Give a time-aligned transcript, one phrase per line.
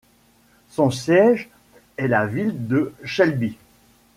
[0.69, 1.47] Son siège
[1.97, 3.55] est la ville de Shelby.